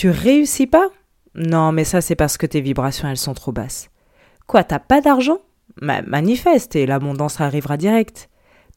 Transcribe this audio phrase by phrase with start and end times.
[0.00, 0.88] Tu réussis pas?
[1.34, 3.90] Non, mais ça c'est parce que tes vibrations elles sont trop basses.
[4.46, 5.40] Quoi, t'as pas d'argent?
[5.82, 8.30] Manifeste et l'abondance arrivera direct.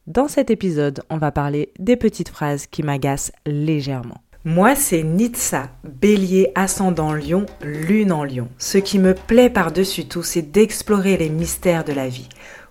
[0.06, 4.20] Dans cet épisode, on va parler des petites phrases qui m'agacent légèrement.
[4.44, 8.50] Moi, c'est Nitsa, bélier ascendant lion, lune en lion.
[8.58, 12.28] Ce qui me plaît par-dessus tout, c'est d'explorer les mystères de la vie,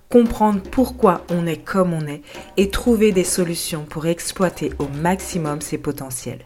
[0.10, 2.22] comprendre pourquoi on est comme on est
[2.58, 6.46] et trouver des solutions pour exploiter au maximum ses potentiels.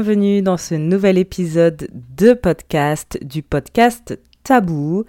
[0.00, 5.04] Bienvenue dans ce nouvel épisode de podcast du podcast Tabou.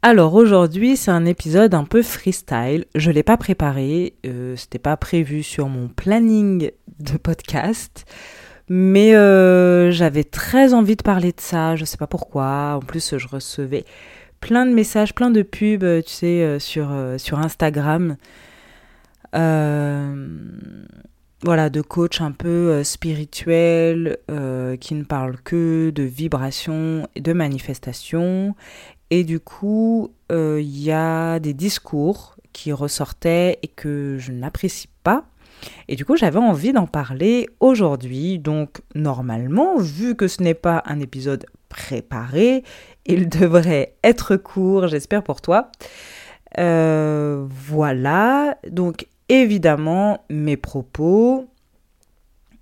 [0.00, 4.96] Alors aujourd'hui c'est un épisode un peu freestyle, je l'ai pas préparé, euh, c'était pas
[4.96, 8.04] prévu sur mon planning de podcast,
[8.68, 12.76] mais euh, j'avais très envie de parler de ça, je sais pas pourquoi.
[12.76, 13.84] En plus je recevais
[14.38, 18.16] plein de messages, plein de pubs, tu sais, euh, sur, sur Instagram.
[19.34, 20.26] Euh,
[21.44, 27.20] voilà, de coach un peu euh, spirituel, euh, qui ne parle que de vibrations et
[27.20, 28.56] de manifestations.
[29.10, 34.88] Et du coup, euh, il y a des discours qui ressortaient et que je n'apprécie
[35.04, 35.26] pas.
[35.86, 38.38] Et du coup, j'avais envie d'en parler aujourd'hui.
[38.40, 42.64] Donc, normalement, vu que ce n'est pas un épisode préparé,
[43.06, 45.70] il devrait être court, j'espère pour toi.
[46.56, 48.56] voilà.
[48.68, 51.48] Donc, évidemment mes propos.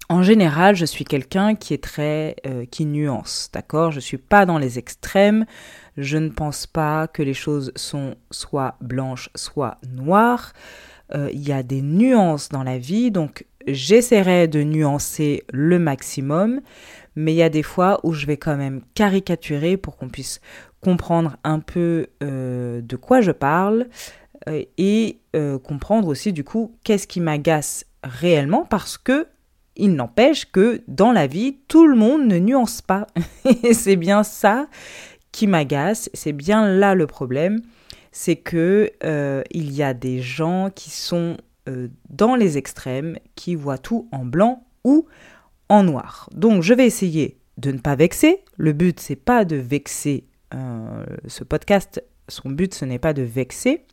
[0.08, 3.90] En général, je suis quelqu'un qui est très euh, qui nuance, d'accord?
[3.90, 5.46] Je suis pas dans les extrêmes.
[5.96, 10.52] Je ne pense pas que les choses sont soit blanches, soit noires.
[11.14, 16.60] Euh, il y a des nuances dans la vie, donc j'essaierai de nuancer le maximum,
[17.14, 20.40] mais il y a des fois où je vais quand même caricaturer pour qu'on puisse
[20.80, 23.86] comprendre un peu euh, de quoi je parle.
[24.48, 29.26] Euh, et euh, comprendre aussi du coup qu'est-ce qui m'agace réellement parce que
[29.78, 33.06] il n'empêche que dans la vie, tout le monde ne nuance pas.
[33.62, 34.68] et c'est bien ça
[35.32, 37.60] qui m'agace, c'est bien là le problème,
[38.10, 41.36] c'est que euh, il y a des gens qui sont
[42.08, 45.06] dans les extrêmes, qui voient tout en blanc ou
[45.68, 46.30] en noir.
[46.32, 48.44] Donc je vais essayer de ne pas vexer.
[48.56, 50.28] Le but c'est pas de vexer
[51.26, 52.02] ce podcast.
[52.28, 53.84] Son but ce n'est pas de vexer,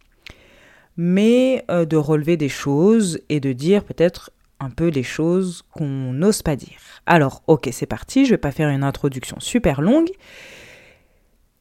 [0.97, 6.13] mais euh, de relever des choses et de dire peut-être un peu les choses qu'on
[6.13, 6.77] n'ose pas dire.
[7.05, 10.09] Alors, ok, c'est parti, je vais pas faire une introduction super longue.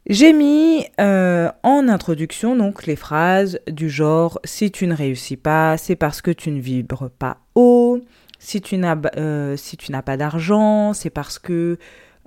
[0.09, 5.77] J'ai mis euh, en introduction donc les phrases du genre si tu ne réussis pas,
[5.79, 8.01] c'est parce que tu ne vibres pas haut.
[8.41, 11.79] Si tu n'as euh, si tu n'as pas d'argent, c'est parce que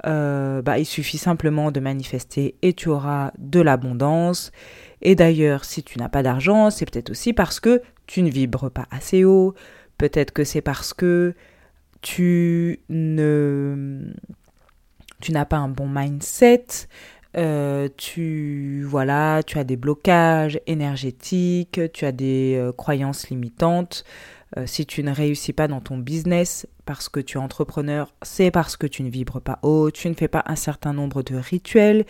[0.05, 4.51] bah, il suffit simplement de manifester et tu auras de l'abondance.
[5.01, 8.69] Et d'ailleurs, si tu n'as pas d'argent, c'est peut-être aussi parce que tu ne vibres
[8.69, 9.55] pas assez haut,
[9.97, 11.33] peut-être que c'est parce que
[12.01, 14.11] tu ne
[15.21, 16.65] tu n'as pas un bon mindset,
[17.37, 24.03] euh, tu voilà, tu as des blocages énergétiques, tu as des euh, croyances limitantes.
[24.57, 28.51] Euh, si tu ne réussis pas dans ton business parce que tu es entrepreneur, c'est
[28.51, 31.35] parce que tu ne vibres pas haut, tu ne fais pas un certain nombre de
[31.35, 32.05] rituels,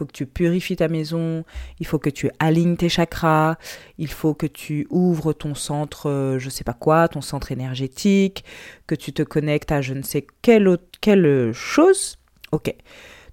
[0.00, 1.44] faut que tu purifies ta maison,
[1.78, 3.56] il faut que tu alignes tes chakras,
[3.98, 8.42] il faut que tu ouvres ton centre, euh, je sais pas quoi, ton centre énergétique,
[8.86, 12.16] que tu te connectes à je ne sais quelle, autre, quelle chose.
[12.50, 12.74] Ok.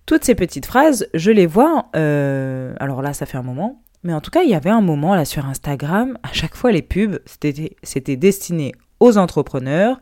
[0.06, 4.14] Toutes ces petites phrases, je les vois, euh, alors là, ça fait un moment, mais
[4.14, 6.82] en tout cas, il y avait un moment là sur Instagram, à chaque fois les
[6.82, 8.72] pubs, c'était destiné
[9.02, 10.00] aux entrepreneurs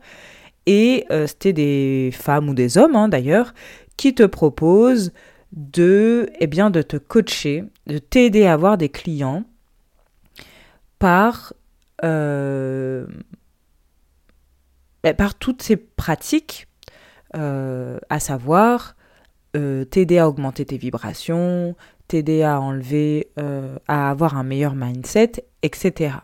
[0.66, 3.52] et euh, c'était des femmes ou des hommes hein, d'ailleurs
[3.96, 5.12] qui te proposent
[5.50, 9.42] de, eh bien, de te coacher, de t'aider à avoir des clients
[11.00, 11.52] par,
[12.04, 13.08] euh,
[15.18, 16.68] par toutes ces pratiques,
[17.34, 18.94] euh, à savoir
[19.90, 21.74] t'aider à augmenter tes vibrations,
[22.08, 23.28] t'aider à enlever,
[23.88, 25.32] à avoir un meilleur mindset,
[25.62, 26.14] etc.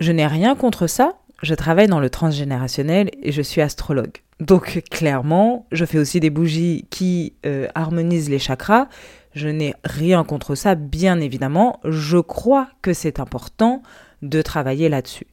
[0.00, 4.18] Je n'ai rien contre ça, je travaille dans le transgénérationnel et je suis astrologue.
[4.40, 8.88] Donc clairement, je fais aussi des bougies qui euh, harmonisent les chakras.
[9.34, 11.80] Je n'ai rien contre ça, bien évidemment.
[11.84, 13.82] Je crois que c'est important
[14.22, 15.26] de travailler là-dessus.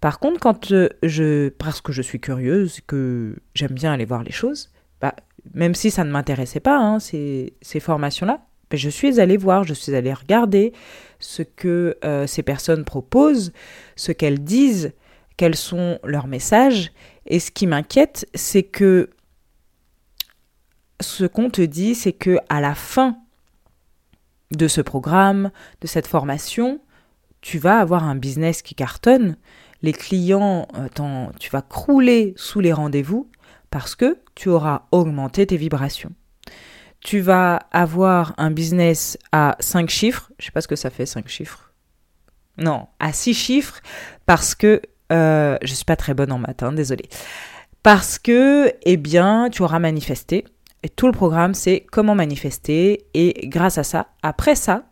[0.00, 4.22] Par contre, quand euh, je, parce que je suis curieuse, que j'aime bien aller voir
[4.22, 4.70] les choses,
[5.00, 5.14] bah,
[5.54, 9.64] même si ça ne m'intéressait pas, hein, ces, ces formations-là, bah, je suis allée voir,
[9.64, 10.72] je suis allée regarder
[11.20, 13.52] ce que euh, ces personnes proposent,
[13.96, 14.92] ce qu'elles disent,
[15.36, 16.92] quels sont leurs messages.
[17.26, 19.10] Et ce qui m'inquiète, c'est que
[21.00, 23.18] ce qu'on te dit, c'est que à la fin
[24.50, 25.50] de ce programme,
[25.80, 26.80] de cette formation,
[27.40, 29.36] tu vas avoir un business qui cartonne.
[29.80, 33.30] Les clients, euh, tu vas crouler sous les rendez-vous
[33.70, 36.12] parce que tu auras augmenté tes vibrations.
[37.00, 40.32] Tu vas avoir un business à 5 chiffres.
[40.38, 41.72] Je sais pas ce que ça fait 5 chiffres.
[42.56, 43.80] Non, à 6 chiffres
[44.26, 44.82] parce que
[45.12, 47.08] euh, je suis pas très bonne en maths, hein, désolé.
[47.82, 50.44] Parce que, eh bien, tu auras manifesté.
[50.82, 53.06] Et tout le programme, c'est comment manifester.
[53.14, 54.84] Et grâce à ça, après ça,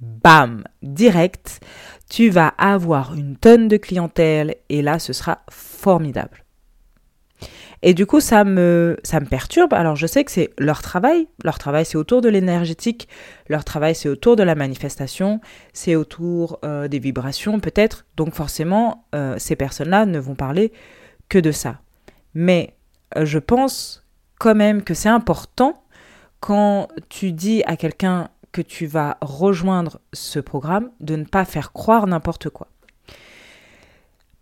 [0.00, 1.60] bam, direct,
[2.10, 4.56] tu vas avoir une tonne de clientèle.
[4.68, 6.44] Et là, ce sera formidable.
[7.82, 9.74] Et du coup, ça me, ça me perturbe.
[9.74, 11.26] Alors, je sais que c'est leur travail.
[11.42, 13.08] Leur travail, c'est autour de l'énergétique.
[13.48, 15.40] Leur travail, c'est autour de la manifestation.
[15.72, 18.06] C'est autour euh, des vibrations, peut-être.
[18.16, 20.72] Donc, forcément, euh, ces personnes-là ne vont parler
[21.28, 21.80] que de ça.
[22.34, 22.76] Mais
[23.16, 24.06] euh, je pense
[24.38, 25.82] quand même que c'est important
[26.38, 31.72] quand tu dis à quelqu'un que tu vas rejoindre ce programme de ne pas faire
[31.72, 32.68] croire n'importe quoi.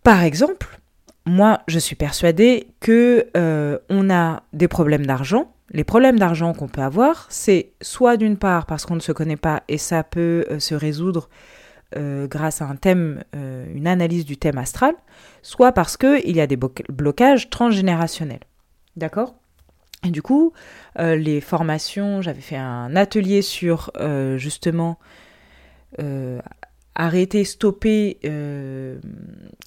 [0.03, 0.80] Par exemple,
[1.25, 5.53] moi, je suis persuadée que euh, on a des problèmes d'argent.
[5.71, 9.37] Les problèmes d'argent qu'on peut avoir, c'est soit d'une part parce qu'on ne se connaît
[9.37, 11.29] pas et ça peut euh, se résoudre
[11.95, 14.95] euh, grâce à un thème, une analyse du thème astral,
[15.41, 18.39] soit parce que il y a des blocages transgénérationnels.
[18.95, 19.35] D'accord?
[20.03, 20.53] Et du coup,
[20.97, 23.91] les formations, j'avais fait un atelier sur
[24.37, 24.97] justement
[26.95, 28.99] arrêter, stopper, euh,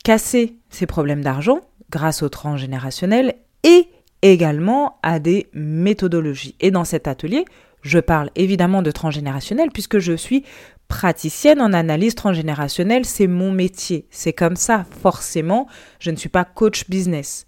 [0.05, 1.61] casser ces problèmes d'argent
[1.91, 3.89] grâce au transgénérationnel et
[4.23, 6.57] également à des méthodologies.
[6.61, 7.45] Et dans cet atelier,
[7.83, 10.45] je parle évidemment de transgénérationnel puisque je suis
[10.89, 14.07] praticienne en analyse transgénérationnelle, c'est mon métier.
[14.11, 15.67] C'est comme ça, forcément,
[15.99, 17.47] je ne suis pas coach business.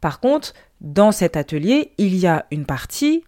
[0.00, 3.24] Par contre, dans cet atelier, il y a une partie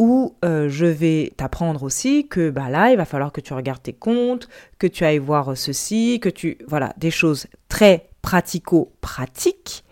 [0.00, 3.82] où euh, je vais t'apprendre aussi que bah là, il va falloir que tu regardes
[3.82, 4.48] tes comptes,
[4.78, 9.84] que tu ailles voir ceci, que tu voilà, des choses très pratico-pratiques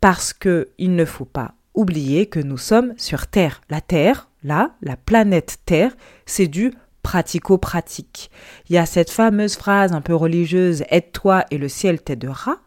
[0.00, 3.62] parce que il ne faut pas oublier que nous sommes sur Terre.
[3.68, 6.72] La Terre, là, la planète Terre, c'est du
[7.02, 8.30] pratico-pratique.
[8.68, 12.58] Il y a cette fameuse phrase un peu religieuse aide-toi et le ciel t'aidera,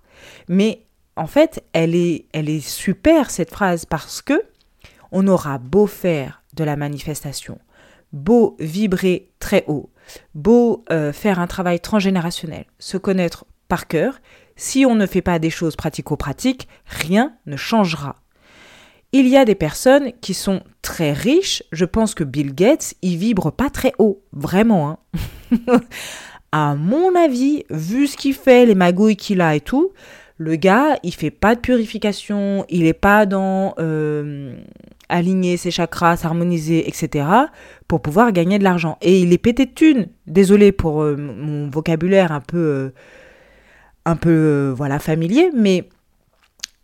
[0.50, 0.82] mais
[1.16, 4.44] en fait, elle est elle est super cette phrase parce que
[5.14, 7.60] on aura beau faire de la manifestation.
[8.14, 9.90] Beau vibrer très haut,
[10.34, 14.20] beau euh, faire un travail transgénérationnel, se connaître par cœur,
[14.56, 18.16] si on ne fait pas des choses pratico-pratiques, rien ne changera.
[19.12, 23.18] Il y a des personnes qui sont très riches, je pense que Bill Gates, il
[23.18, 24.90] vibre pas très haut, vraiment.
[24.90, 24.98] Hein.
[26.52, 29.92] à mon avis, vu ce qu'il fait, les magouilles qu'il a et tout,
[30.38, 34.56] le gars, il fait pas de purification, il est pas dans euh,
[35.08, 37.26] aligner ses chakras, s'harmoniser, etc.
[37.88, 38.98] pour pouvoir gagner de l'argent.
[39.02, 40.08] Et il est pété de thunes.
[40.28, 42.90] Désolé pour euh, mon vocabulaire un peu, euh,
[44.06, 45.88] un peu, voilà, familier, mais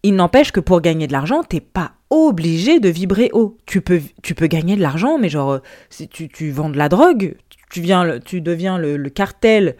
[0.03, 3.57] il n'empêche que pour gagner de l'argent, t'es pas obligé de vibrer haut.
[3.65, 3.99] Tu peux,
[4.47, 7.35] gagner de l'argent, mais genre, si tu, tu vends de la drogue,
[7.69, 9.75] tu, viens, tu deviens le cartel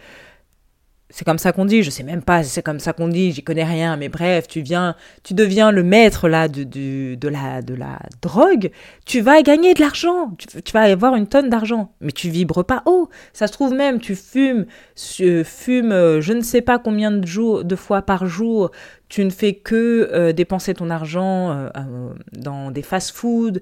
[1.12, 3.44] c'est comme ça qu'on dit, je sais même pas c'est comme ça qu'on dit, j'y
[3.44, 7.60] connais rien, mais bref, tu viens, tu deviens le maître là de, de, de la,
[7.62, 8.70] de la drogue,
[9.04, 12.82] tu vas gagner de l'argent, tu, vas avoir une tonne d'argent, mais tu vibres pas
[12.86, 13.10] haut.
[13.32, 14.66] Ça se trouve même, tu fumes,
[14.96, 18.70] tu fumes, euh, je ne sais pas combien de jours, de fois par jour,
[19.08, 21.68] tu ne fais que euh, dépenser ton argent euh,
[22.32, 23.60] dans des fast-foods,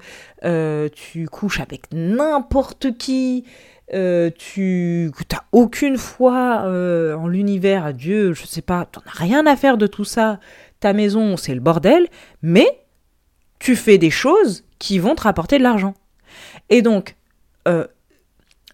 [0.93, 3.45] tu couches avec n'importe qui.
[3.93, 9.19] Euh, tu n'as aucune foi euh, en l'univers, à Dieu, je sais pas, t'en as
[9.19, 10.39] rien à faire de tout ça.
[10.79, 12.07] Ta maison, c'est le bordel,
[12.43, 12.85] mais
[13.59, 15.95] tu fais des choses qui vont te rapporter de l'argent.
[16.69, 17.17] Et donc,
[17.67, 17.87] euh,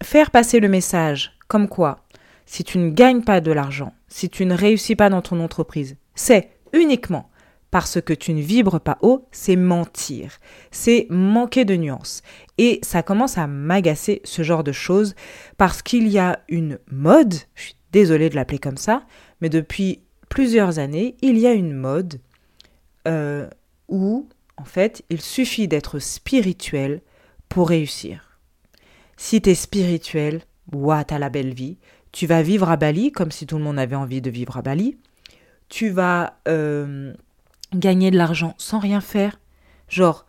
[0.03, 1.99] faire passer le message comme quoi,
[2.45, 5.97] si tu ne gagnes pas de l'argent, si tu ne réussis pas dans ton entreprise,
[6.15, 7.29] c'est uniquement
[7.71, 10.37] parce que tu ne vibres pas haut, c'est mentir,
[10.71, 12.21] c'est manquer de nuances.
[12.57, 15.15] Et ça commence à m'agacer ce genre de choses
[15.57, 19.03] parce qu'il y a une mode, je suis désolée de l'appeler comme ça,
[19.41, 22.19] mais depuis plusieurs années, il y a une mode
[23.07, 23.49] euh,
[23.87, 27.01] où, en fait, il suffit d'être spirituel
[27.49, 28.39] pour réussir.
[29.17, 30.41] Si tu es spirituel,
[30.73, 31.77] ouah, t'as la belle vie.
[32.11, 34.61] Tu vas vivre à Bali comme si tout le monde avait envie de vivre à
[34.61, 34.97] Bali.
[35.69, 37.13] Tu vas euh,
[37.73, 39.39] gagner de l'argent sans rien faire.
[39.89, 40.25] Genre,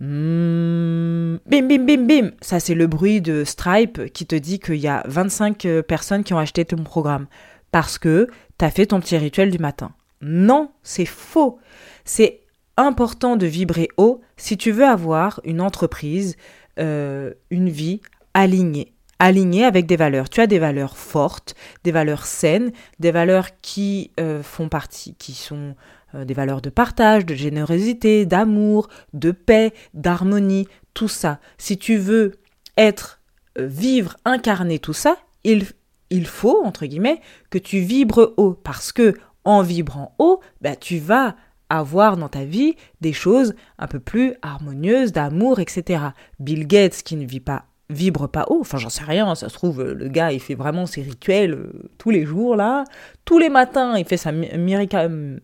[0.00, 2.30] hmm, bim, bim, bim, bim.
[2.40, 6.24] Ça, c'est le bruit de Stripe qui te dit qu'il y a 25 euh, personnes
[6.24, 7.26] qui ont acheté ton programme
[7.70, 9.92] parce que tu as fait ton petit rituel du matin.
[10.22, 11.58] Non, c'est faux.
[12.04, 12.40] C'est
[12.76, 16.36] important de vibrer haut si tu veux avoir une entreprise,
[16.78, 18.00] euh, une vie
[18.34, 20.28] alignée alignée avec des valeurs.
[20.28, 25.34] Tu as des valeurs fortes, des valeurs saines, des valeurs qui euh, font partie, qui
[25.34, 25.76] sont
[26.14, 31.40] des valeurs de partage, de générosité, d'amour, de paix, d'harmonie, tout ça.
[31.58, 32.32] Si tu veux
[32.76, 33.20] être,
[33.56, 35.66] vivre, incarner tout ça, il,
[36.10, 39.14] il faut, entre guillemets, que tu vibres haut parce que
[39.44, 41.36] en vibrant haut, bah, tu vas
[41.68, 46.02] avoir dans ta vie des choses un peu plus harmonieuses, d'amour, etc.
[46.38, 49.54] Bill Gates qui ne vit pas vibre pas haut, enfin j'en sais rien, ça se
[49.54, 52.84] trouve le gars il fait vraiment ses rituels euh, tous les jours là,
[53.24, 55.40] tous les matins il fait sa miracle,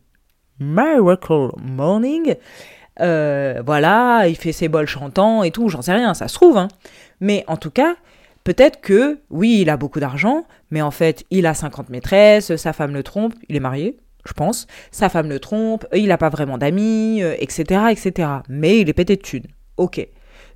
[0.60, 2.34] miracle morning,
[3.00, 6.56] euh, voilà, il fait ses bols chantants et tout, j'en sais rien, ça se trouve,
[6.56, 6.68] hein.
[7.20, 7.94] mais en tout cas
[8.44, 12.72] peut-être que oui il a beaucoup d'argent, mais en fait il a 50 maîtresses, sa
[12.72, 14.66] femme le trompe, il est marié, je pense.
[14.90, 18.28] Sa femme le trompe, il n'a pas vraiment d'amis, etc., euh, etc.
[18.48, 19.46] Mais il est pété de thunes.
[19.76, 20.06] Ok.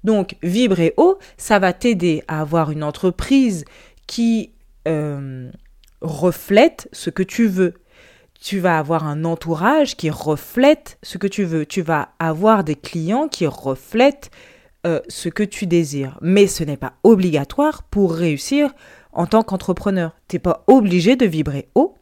[0.04, 3.64] Donc, vibrer haut, ça va t'aider à avoir une entreprise
[4.07, 4.50] qui
[4.88, 5.50] euh,
[6.00, 7.75] reflète ce que tu veux.
[8.40, 11.66] Tu vas avoir un entourage qui reflète ce que tu veux.
[11.66, 14.30] Tu vas avoir des clients qui reflètent
[14.87, 16.18] euh, ce que tu désires.
[16.23, 18.73] Mais ce n'est pas obligatoire pour réussir
[19.12, 20.16] en tant qu'entrepreneur.
[20.26, 21.97] Tu n'es pas obligé de vibrer haut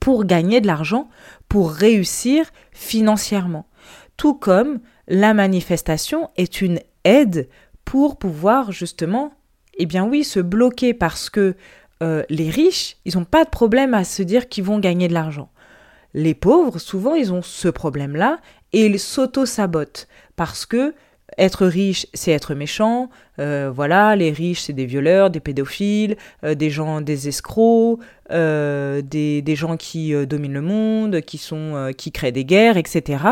[0.00, 1.10] pour gagner de l'argent,
[1.50, 3.66] pour réussir financièrement.
[4.16, 7.48] Tout comme la manifestation est une aide
[7.84, 9.32] pour pouvoir justement,
[9.74, 11.56] eh bien oui, se bloquer parce que
[12.02, 15.14] euh, les riches, ils n'ont pas de problème à se dire qu'ils vont gagner de
[15.14, 15.50] l'argent.
[16.14, 18.38] Les pauvres, souvent, ils ont ce problème-là
[18.72, 20.94] et ils s'auto-sabotent parce que
[21.38, 23.08] être riche, c'est être méchant.
[23.38, 29.54] Euh, voilà, les riches, c'est des violeurs, des pédophiles, euh, des gens, des escrocs, des,
[29.54, 33.24] gens qui dominent le monde, qui créent des guerres, etc.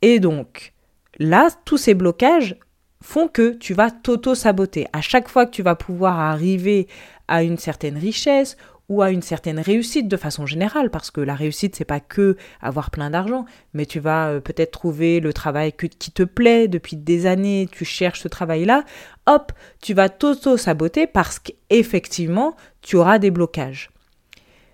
[0.00, 0.72] Et donc,
[1.18, 2.56] là, tous ces blocages
[3.04, 4.86] font que tu vas t'auto-saboter.
[4.94, 6.88] À chaque fois que tu vas pouvoir arriver
[7.28, 8.56] à une certaine richesse
[8.88, 12.36] ou à une certaine réussite de façon générale, parce que la réussite, c'est pas que
[12.62, 13.44] avoir plein d'argent,
[13.74, 17.84] mais tu vas euh, peut-être trouver le travail qui te plaît depuis des années, tu
[17.84, 18.84] cherches ce travail-là,
[19.26, 23.90] hop, tu vas t'auto-saboter parce qu'effectivement, tu auras des blocages.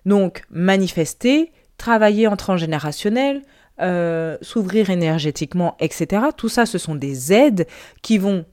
[0.06, 3.42] Donc, manifester, travailler en transgénérationnel,
[3.80, 6.22] euh, s'ouvrir énergétiquement, etc.
[6.36, 7.66] Tout ça, ce sont des aides
[8.02, 8.44] qui vont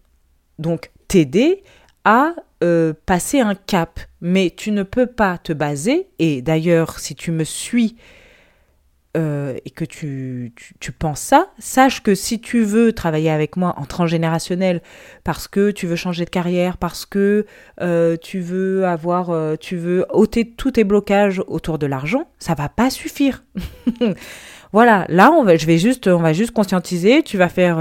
[0.57, 1.63] donc t'aider
[2.05, 7.13] à euh, passer un cap, mais tu ne peux pas te baser, et d'ailleurs si
[7.13, 7.97] tu me suis
[9.17, 10.53] euh, et que tu,
[10.97, 14.81] penses ça, sache que si tu veux travailler avec moi en transgénérationnel
[15.25, 17.45] parce que tu veux changer de carrière, parce que
[18.21, 22.89] tu veux avoir, tu veux ôter tous tes blocages autour de l'argent, ça va pas
[22.89, 23.43] suffire.
[24.73, 27.23] voilà, là on va, je vais juste, on va juste conscientiser.
[27.23, 27.77] Tu vas faire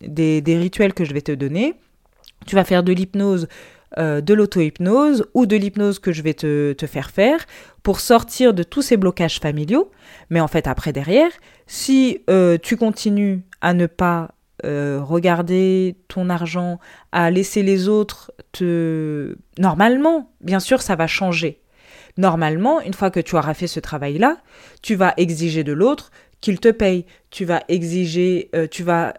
[0.00, 1.74] des, des rituels que je vais te donner.
[2.46, 3.48] Tu vas faire de l'hypnose
[3.96, 7.38] euh, de l'auto-hypnose ou de l'hypnose que je vais te, faire faire
[7.84, 9.92] pour sortir de tous ces blocages familiaux.
[10.30, 11.30] Mais en fait, après, derrière,
[11.68, 14.34] si euh, tu continues à ne pas
[14.64, 16.80] euh, regarder ton argent,
[17.12, 19.36] à laisser les autres te...
[19.58, 21.60] Normalement, bien sûr, ça va changer.
[22.16, 24.38] Normalement, une fois que tu auras fait ce travail-là,
[24.82, 27.06] tu vas exiger de l'autre qu'il te paye.
[27.30, 29.14] Tu vas exiger, tu vas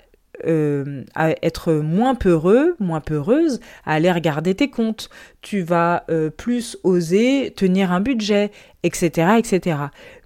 [0.45, 5.09] euh, être moins peureux, moins peureuse, à aller regarder tes comptes.
[5.41, 8.51] Tu vas euh, plus oser tenir un budget,
[8.83, 9.77] etc., etc.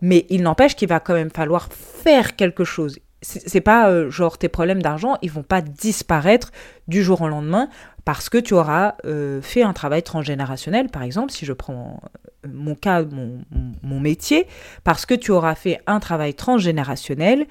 [0.02, 3.00] Mais il n'empêche qu'il va quand même falloir faire quelque chose.
[3.22, 6.52] C'est pas euh, genre tes problèmes d'argent, ils vont pas disparaître
[6.88, 7.70] du jour au lendemain
[8.06, 8.96] parce que tu auras
[9.42, 12.02] fait un travail transgénérationnel, par exemple, si je prends
[12.48, 13.44] mon cas, mon,
[13.84, 14.48] mon, métier,
[14.84, 17.48] parce que tu auras fait un travail transgénérationnel,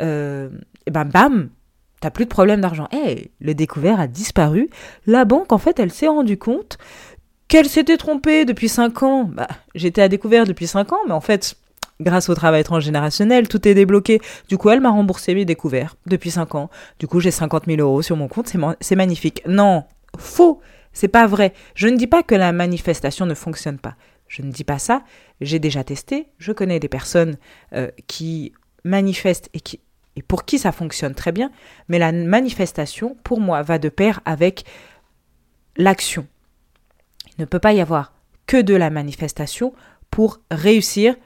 [0.00, 1.50] et ben bam,
[2.04, 2.86] t'as plus de problème d'argent.
[2.92, 4.68] Eh, le découvert a disparu.
[5.06, 6.76] La banque, en fait, elle s'est rendue compte
[7.48, 9.24] qu'elle s'était trompée depuis 5 ans.
[9.24, 11.56] Bah, j'étais à découvert depuis 5 ans, mais en fait,
[12.00, 14.20] grâce au travail transgénérationnel, tout est débloqué.
[14.48, 16.68] Du coup, elle m'a remboursé mes découverts depuis 5 ans.
[16.98, 19.42] Du coup, j'ai 50 000 euros sur mon compte, c'est magnifique.
[19.46, 19.84] Non,
[20.18, 20.60] faux,
[20.92, 21.54] c'est pas vrai.
[21.74, 23.94] Je ne dis pas que la manifestation ne fonctionne pas.
[24.34, 25.04] Je ne dis pas ça.
[25.40, 26.26] J'ai déjà testé.
[26.38, 27.36] Je connais des personnes
[27.72, 29.80] euh, qui manifestent et qui
[30.16, 31.50] et pour qui ça fonctionne très bien,
[31.88, 34.64] mais la manifestation, pour moi, va de pair avec
[35.76, 36.28] l'action.
[37.36, 38.12] Il ne peut pas y avoir
[38.46, 39.72] que de la manifestation
[40.10, 41.16] pour réussir,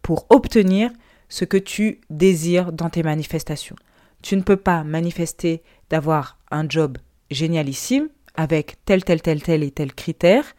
[0.00, 0.90] pour obtenir
[1.28, 3.76] ce que tu désires dans tes manifestations.
[4.22, 6.96] Tu ne peux pas manifester d'avoir un job
[7.30, 10.54] génialissime avec tel, tel, tel, tel et tel critère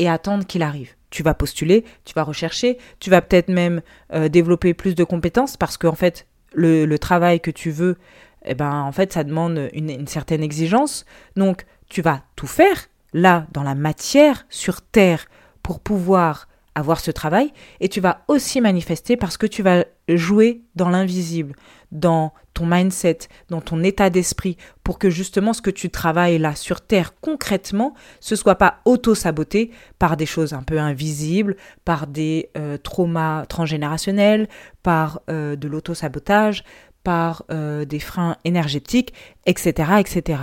[0.00, 0.94] et attendre qu'il arrive.
[1.10, 5.56] Tu vas postuler, tu vas rechercher, tu vas peut-être même euh, développer plus de compétences
[5.56, 7.96] parce qu'en fait, le, travail que tu veux,
[8.44, 11.04] eh ben, en fait, ça demande une certaine exigence.
[11.36, 15.26] Donc, tu vas tout faire, là, dans la matière, sur Terre,
[15.62, 20.62] pour pouvoir avoir ce travail et tu vas aussi manifester parce que tu vas jouer
[20.74, 21.54] dans l'invisible,
[21.92, 26.54] dans ton mindset, dans ton état d'esprit pour que justement ce que tu travailles là
[26.54, 32.50] sur terre concrètement, ce soit pas auto-saboté par des choses un peu invisibles, par des
[32.56, 34.48] euh, traumas transgénérationnels,
[34.82, 36.64] par euh, de l'auto-sabotage,
[37.02, 39.14] par euh, des freins énergétiques,
[39.46, 40.38] etc., etc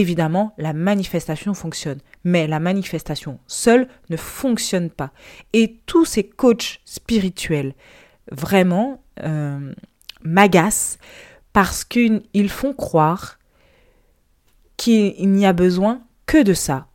[0.00, 2.00] évidemment, la manifestation fonctionne.
[2.24, 5.12] Mais la manifestation seule ne fonctionne pas.
[5.52, 7.74] Et tous ces coachs spirituels,
[8.30, 9.72] vraiment, euh,
[10.22, 10.98] m'agacent
[11.52, 13.38] parce qu'ils font croire
[14.76, 16.86] qu'il n'y a besoin que de ça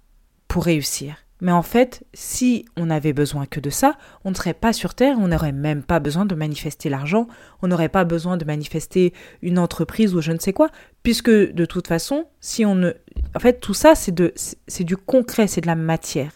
[0.47, 1.26] pour réussir.
[1.39, 4.95] Mais en fait, si on avait besoin que de ça, on ne serait pas sur
[4.95, 7.27] Terre, on n'aurait même pas besoin de manifester l'argent,
[7.61, 9.13] on n'aurait pas besoin de manifester
[9.43, 10.69] une entreprise ou je ne sais quoi,
[11.03, 12.91] puisque de toute façon, si on ne...
[13.35, 14.33] En fait, tout ça, c'est, de,
[14.79, 16.31] du concret, c'est de la matière.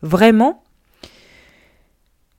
[0.00, 0.62] Vraiment,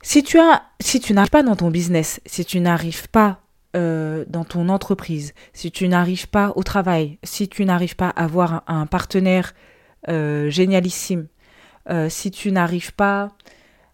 [0.01, 0.39] si tu,
[0.79, 3.41] si tu n'arrives pas dans ton business, si tu n'arrives pas
[3.75, 8.23] euh, dans ton entreprise, si tu n'arrives pas au travail, si tu n'arrives pas à
[8.23, 9.53] avoir un, partenaire
[10.07, 11.27] euh, génialissime,
[11.89, 13.29] euh, si tu n'arrives pas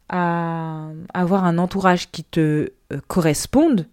[0.09, 3.87] à avoir un entourage qui te euh, corresponde,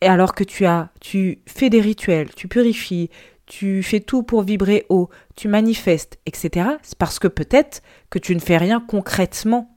[0.00, 3.10] et alors que tu as, tu fais des rituels, tu purifies,
[3.46, 8.34] tu fais tout pour vibrer haut, tu manifestes, etc., c'est parce que peut-être que tu
[8.34, 9.70] ne fais rien concrètement.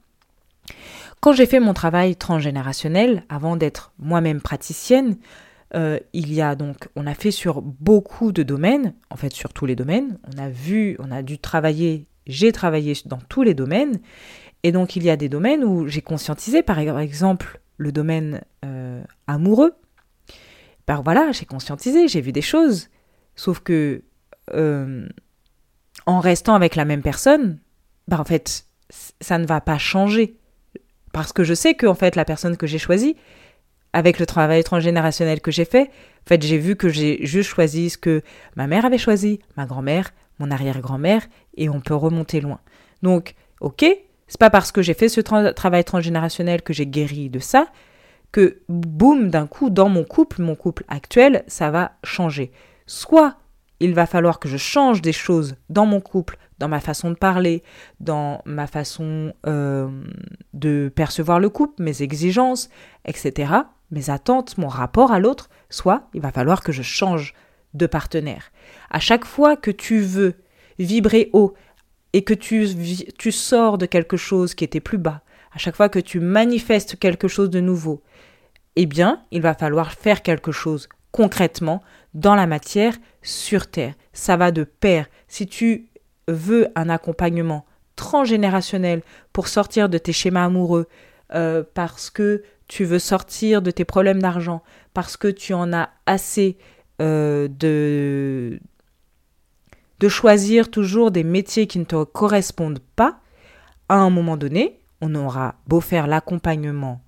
[1.20, 5.18] Quand j'ai fait mon travail transgénérationnel, avant d'être moi-même praticienne,
[5.76, 9.54] euh, il y a donc, on a fait sur beaucoup de domaines, en fait sur
[9.54, 10.18] tous les domaines.
[10.34, 14.00] On a vu, on a dû travailler j'ai travaillé dans tous les domaines.
[14.64, 19.04] Et donc, il y a des domaines où j'ai conscientisé, par exemple, le domaine euh,
[19.28, 19.74] amoureux.
[20.88, 22.90] Ben voilà, j'ai conscientisé, j'ai vu des choses.
[23.36, 24.04] Sauf que,
[24.54, 25.08] euh,
[26.06, 27.60] en restant avec la même personne,
[28.08, 28.66] ben en fait,
[29.22, 30.38] ça ne va pas changer.
[31.14, 33.16] Parce que je sais que, en fait, la personne que j'ai choisie,
[33.94, 37.90] avec le travail transgénérationnel que j'ai fait, en fait, j'ai vu que j'ai juste choisi
[37.90, 38.22] ce que
[38.56, 42.60] ma mère avait choisi, ma grand-mère, mon arrière-grand-mère, et on peut remonter loin.
[43.02, 43.86] Donc, ok,
[44.28, 47.68] c'est pas parce que j'ai fait ce travail transgénérationnel que j'ai guéri de ça
[48.32, 52.52] que, boum, d'un coup, dans mon couple, mon couple actuel, ça va changer.
[52.86, 53.38] Soit
[53.80, 57.16] il va falloir que je change des choses dans mon couple, dans ma façon de
[57.16, 57.64] parler,
[58.00, 59.90] dans ma façon euh,
[60.54, 62.70] de percevoir le couple, mes exigences,
[63.06, 63.54] etc.,
[63.92, 67.34] mes attentes, mon rapport à l'autre, soit il va falloir que je change
[67.74, 68.52] de partenaire.
[68.90, 70.36] À chaque fois que tu veux
[70.80, 71.54] vibrer haut
[72.14, 75.22] et que tu, sors de quelque chose qui était plus bas,
[75.54, 78.02] à chaque fois que tu manifestes quelque chose de nouveau,
[78.76, 81.82] eh bien, il va falloir faire quelque chose concrètement
[82.14, 83.96] dans la matière sur Terre.
[84.14, 85.08] Ça va de pair.
[85.28, 85.88] Si tu
[86.28, 89.02] veux un accompagnement transgénérationnel
[89.34, 90.88] pour sortir de tes schémas amoureux,
[91.34, 94.62] euh, parce que tu veux sortir de tes problèmes d'argent,
[94.94, 96.58] parce que tu en as assez
[97.02, 98.60] euh, de,
[100.00, 103.20] de choisir toujours des métiers qui ne te correspondent pas,
[103.90, 107.02] à un moment donné, on aura beau faire l'accompagnement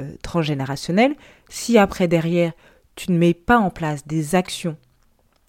[0.00, 1.14] euh, transgénérationnel,
[1.48, 2.52] si après derrière,
[2.96, 4.76] tu ne mets pas en place des actions,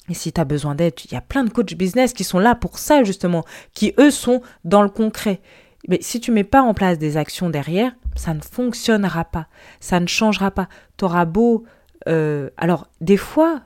[0.09, 2.39] et si tu as besoin d'aide, il y a plein de coachs business qui sont
[2.39, 5.41] là pour ça justement, qui eux sont dans le concret.
[5.87, 9.47] Mais si tu mets pas en place des actions derrière, ça ne fonctionnera pas,
[9.79, 10.67] ça ne changera pas.
[10.97, 11.63] Tu auras beau
[12.07, 13.61] euh, alors, des fois,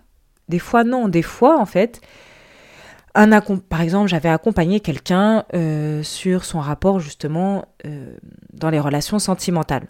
[0.49, 2.01] des fois non, des fois en fait,
[3.13, 8.15] un par exemple, j'avais accompagné quelqu'un euh, sur son rapport justement euh,
[8.53, 9.87] dans les relations sentimentales.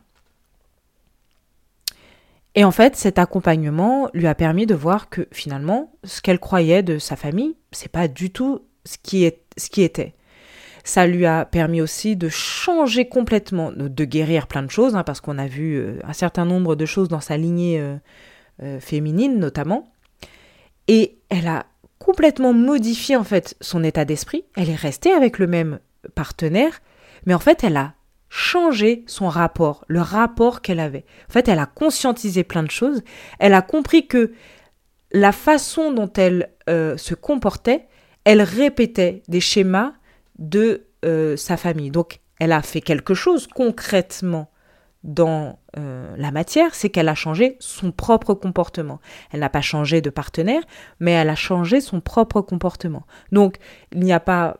[2.53, 6.84] Et en fait, cet accompagnement lui a permis de voir que finalement, ce qu'elle croyait
[6.84, 10.13] de sa famille, c'est pas du tout ce qui, était.
[10.86, 15.19] Ça lui a permis aussi de changer complètement, de, guérir plein de choses, hein, parce
[15.19, 17.84] qu'on a vu un certain nombre de choses dans sa lignée
[18.79, 19.91] féminine notamment.
[20.87, 21.65] Et elle a
[21.99, 24.45] complètement modifié en fait son état d'esprit.
[24.55, 25.79] Elle est restée avec le même
[26.13, 26.81] partenaire,
[27.25, 27.95] mais en fait elle a
[28.35, 31.05] changé son rapport, le rapport qu'elle avait.
[31.29, 33.01] En fait, elle a conscientisé plein de choses.
[33.39, 34.33] Elle a compris que
[35.13, 37.87] la façon dont elle euh, se comportait,
[38.25, 39.93] elle répétait des schémas
[40.37, 41.91] de euh, sa famille.
[41.91, 44.51] Donc, elle a fait quelque chose concrètement
[45.05, 48.99] dans euh, la matière, c'est qu'elle a changé son propre comportement.
[49.31, 50.61] Elle n'a pas changé de partenaire,
[50.99, 53.05] mais elle a changé son propre comportement.
[53.31, 53.57] Donc,
[53.93, 54.57] il n'y a pas...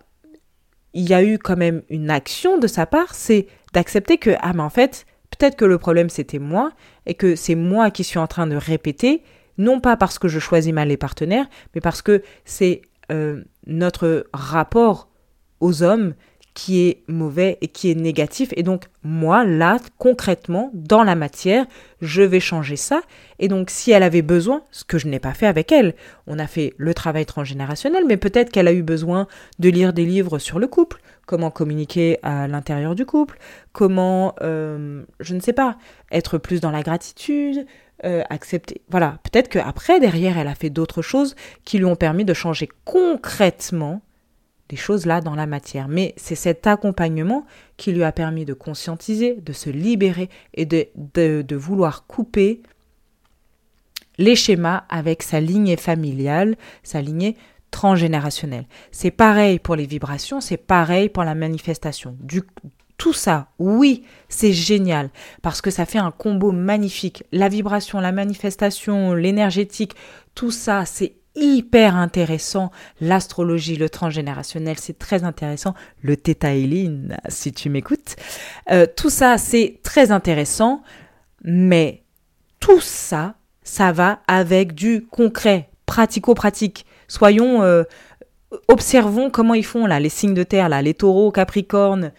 [0.94, 4.54] Il y a eu quand même une action de sa part, c'est d'accepter que, ah
[4.54, 6.72] mais en fait, peut-être que le problème c'était moi,
[7.06, 9.22] et que c'est moi qui suis en train de répéter,
[9.58, 14.28] non pas parce que je choisis mal les partenaires, mais parce que c'est euh, notre
[14.34, 15.10] rapport
[15.60, 16.14] aux hommes
[16.56, 18.50] qui est mauvais et qui est négatif.
[18.56, 21.66] Et donc, moi, là, concrètement, dans la matière,
[22.02, 23.02] je vais changer ça.
[23.40, 25.96] Et donc, si elle avait besoin, ce que je n'ai pas fait avec elle,
[26.28, 29.28] on a fait le travail transgénérationnel, mais peut-être qu'elle a eu besoin
[29.60, 33.38] de lire des livres sur le couple, comment communiquer à l'intérieur du couple,
[33.74, 35.78] comment, euh, je ne sais pas,
[36.10, 37.66] être plus dans la gratitude,
[38.06, 38.82] euh, accepter.
[38.90, 42.70] Voilà, peut-être qu'après, derrière, elle a fait d'autres choses qui lui ont permis de changer
[42.86, 44.02] concrètement
[44.70, 45.88] des choses là dans la matière.
[45.88, 47.46] Mais c'est cet accompagnement
[47.78, 52.62] qui lui a permis de conscientiser, de se libérer et de, de, vouloir couper
[54.18, 57.36] les schémas avec sa lignée familiale, sa lignée
[57.72, 58.66] transgénérationnelle.
[58.92, 62.16] C'est pareil pour les vibrations, c'est pareil pour la manifestation.
[62.22, 62.42] Du,
[62.98, 65.10] tout ça, oui, c'est génial
[65.42, 67.24] parce que ça fait un combo magnifique.
[67.34, 69.96] La vibration, la manifestation, l'énergétique,
[70.34, 72.72] tout ça, c'est hyper intéressant.
[73.02, 75.74] L'astrologie, le transgénérationnel, c'est très intéressant.
[76.02, 76.50] Le Theta
[77.30, 78.16] si tu m'écoutes.
[78.72, 80.82] Euh, tout ça, c'est très intéressant.
[81.44, 82.04] Mais
[82.60, 86.86] tout ça, ça va avec du concret, pratico-pratique.
[87.08, 87.84] Soyons, euh,
[88.68, 92.12] observons comment ils font là, les signes de terre, là, les taureaux, capricornes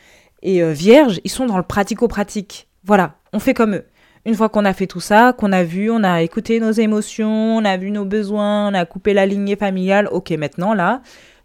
[0.42, 2.68] et euh, vierges, ils sont dans le pratico-pratique.
[2.84, 3.84] Voilà, on fait comme eux.
[4.26, 7.58] Une fois qu'on a fait tout ça, qu'on a vu, on a écouté nos émotions,
[7.58, 11.00] on a vu nos besoins, on a coupé la lignée familiale, ok, maintenant là,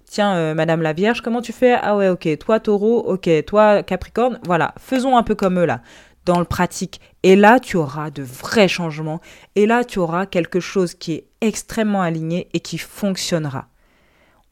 [0.06, 1.74] tiens, euh, Madame la Vierge, comment tu fais?
[1.80, 5.82] Ah ouais, ok, toi Taureau, ok, toi Capricorne, voilà, faisons un peu comme eux là,
[6.26, 7.02] dans le pratique.
[7.22, 9.22] Et là, tu auras de vrais changements,
[9.54, 13.68] et là, tu auras quelque chose qui est extrêmement aligné et qui fonctionnera.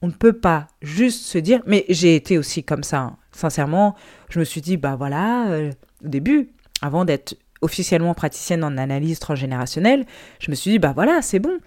[0.04, 3.18] On ne peut pas juste se dire, mais j'ai été aussi comme ça, hein.
[3.32, 3.96] sincèrement,
[4.30, 5.72] je me suis dit, bah voilà, euh,
[6.06, 6.52] au début,
[6.84, 10.06] avant d'être officiellement praticienne en analyse transgénérationnelle,
[10.40, 11.60] je me suis dit, bah voilà, c'est bon.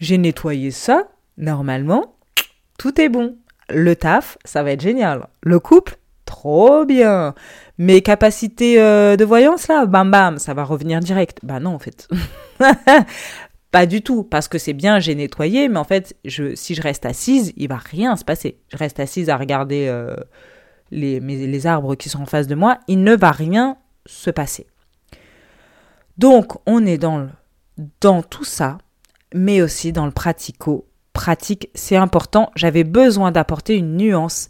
[0.00, 2.16] J'ai nettoyé ça, normalement,
[2.78, 3.36] tout est bon.
[3.68, 5.26] Le taf, ça va être génial.
[5.42, 7.34] Le couple, trop bien.
[7.78, 11.38] Mes capacités euh, de voyance, là, bam bam, ça va revenir direct.
[11.42, 12.08] Bah non, en fait.
[13.70, 16.80] Pas du tout, parce que c'est bien, j'ai nettoyé, mais en fait, je, si je
[16.80, 18.58] reste assise, il va rien se passer.
[18.72, 20.16] Je reste assise à regarder euh,
[20.90, 24.66] les, les arbres qui sont en face de moi, il ne va rien se passer.
[26.18, 27.28] Donc, on est dans,
[28.00, 28.78] dans tout ça,
[29.34, 31.70] mais aussi dans le pratico-pratique.
[31.74, 32.50] C'est important.
[32.56, 34.48] J'avais besoin d'apporter une nuance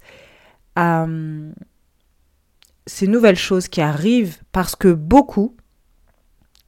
[0.75, 1.53] à hum,
[2.87, 5.57] ces nouvelles choses qui arrivent parce que beaucoup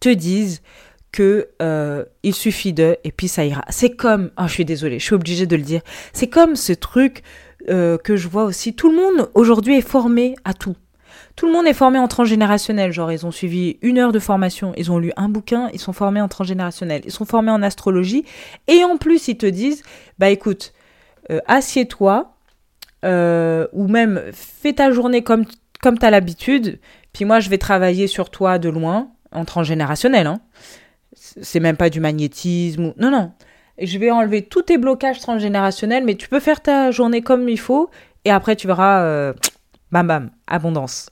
[0.01, 0.63] te disent
[1.13, 3.65] que euh, il suffit de et puis ça ira.
[3.69, 5.81] C'est comme, oh, je suis désolée, je suis obligée de le dire.
[6.13, 7.23] C'est comme ce truc
[7.69, 8.75] euh, que je vois aussi.
[8.75, 10.77] Tout le monde aujourd'hui est formé à tout.
[11.41, 12.93] Tout le monde est formé en transgénérationnel.
[12.93, 15.95] Genre, ils ont suivi une heure de formation, ils ont lu un bouquin, ils sont
[15.95, 18.27] formés en transgénérationnel, ils sont formés en astrologie.
[18.69, 19.83] Et en plus, ils te disent,
[20.19, 20.75] bah écoute,
[21.31, 22.35] euh, assieds-toi,
[23.07, 25.47] euh, ou même fais ta journée comme,
[25.81, 26.79] comme tu as l'habitude,
[27.15, 30.27] puis moi, je vais travailler sur toi de loin, en transgénérationnel.
[30.27, 30.41] Hein.
[31.15, 32.93] C'est même pas du magnétisme.
[32.99, 33.33] Non, non.
[33.81, 37.59] Je vais enlever tous tes blocages transgénérationnels, mais tu peux faire ta journée comme il
[37.59, 37.89] faut,
[38.27, 39.05] et après, tu verras...
[39.05, 39.33] Euh,
[39.93, 41.11] Bam bam, abondance.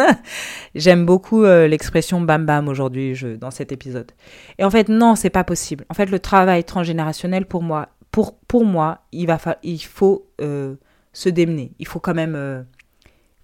[0.74, 4.12] J'aime beaucoup euh, l'expression bam bam aujourd'hui dans cet épisode.
[4.58, 5.84] Et en fait, non, c'est pas possible.
[5.90, 10.76] En fait, le travail transgénérationnel pour moi, pour, pour moi, il, va il faut euh,
[11.12, 11.72] se démener.
[11.78, 12.62] Il faut quand même euh,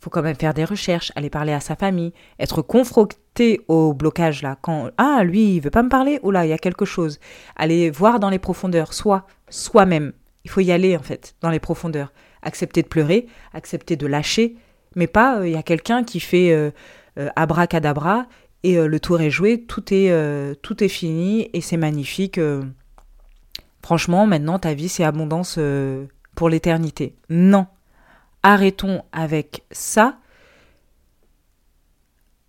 [0.00, 4.42] faut quand même faire des recherches, aller parler à sa famille, être confronté au blocage
[4.42, 4.56] là.
[4.62, 7.18] Quand ah lui il veut pas me parler, ou là il y a quelque chose.
[7.56, 10.12] Aller voir dans les profondeurs, soi, soi-même.
[10.44, 12.12] Il faut y aller en fait dans les profondeurs
[12.46, 14.56] accepter de pleurer, accepter de lâcher,
[14.96, 16.72] mais pas euh, il y a quelqu'un qui fait euh,
[17.18, 18.26] euh, abracadabra
[18.62, 20.10] et le tour est joué, tout est,
[20.60, 22.40] tout est fini et c'est magnifique.
[23.80, 25.56] franchement, maintenant ta vie c'est abondance
[26.34, 27.14] pour l'éternité.
[27.30, 27.68] Non,
[28.42, 30.18] arrêtons avec ça.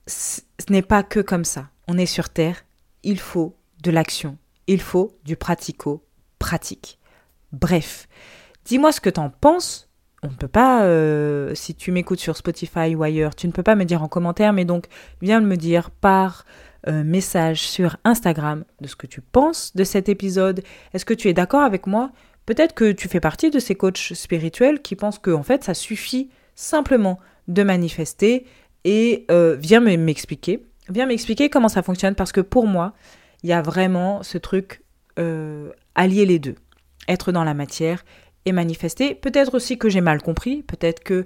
[0.07, 1.67] Ce n'est pas que comme ça.
[1.87, 2.65] On est sur Terre,
[3.03, 6.97] il faut de l'action, il faut du pratico-pratique.
[7.51, 8.07] Bref,
[8.65, 9.86] dis-moi ce que t'en penses
[10.27, 13.63] on ne peut pas, euh, si tu m'écoutes sur Spotify ou ailleurs, tu ne peux
[13.63, 14.85] pas me dire en commentaire, mais donc
[15.21, 16.45] viens me dire par
[16.87, 20.63] euh, message sur Instagram de ce que tu penses de cet épisode.
[20.93, 22.11] Est-ce que tu es d'accord avec moi?
[22.45, 25.73] Peut-être que tu fais partie de ces coachs spirituels qui pensent que en fait ça
[25.73, 28.45] suffit simplement de manifester
[28.83, 32.93] et euh, viens m'expliquer, viens m'expliquer comment ça fonctionne parce que pour moi
[33.43, 34.81] il y a vraiment ce truc
[35.95, 36.55] allier les deux,
[37.07, 38.03] être dans la matière
[38.51, 39.15] et.
[39.15, 41.23] Peut-être aussi que j'ai mal compris, peut-être que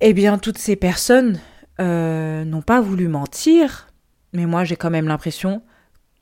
[0.00, 1.40] eh bien toutes ces personnes
[1.80, 3.88] euh, n'ont pas voulu mentir,
[4.32, 5.62] mais moi j'ai quand même l'impression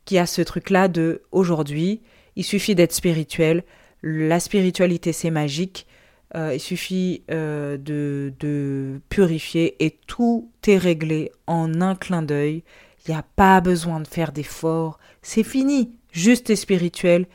[0.05, 2.03] qu'il y a ce truc-là de aujourd'hui,
[2.37, 3.65] il suffit d'être spirituel,
[4.03, 5.87] la spiritualité c'est magique,
[6.35, 12.65] euh, il suffit euh, de, de, purifier et tout est réglé en un clin d'œil.
[13.07, 17.27] Il n'y a pas besoin de faire d'efforts, c'est fini, juste et spirituel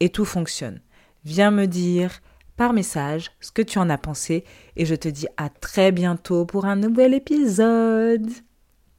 [0.00, 0.80] et tout fonctionne.
[1.26, 2.20] Viens me dire
[2.56, 4.44] par message ce que tu en as pensé
[4.76, 8.30] et je te dis à très bientôt pour un nouvel épisode.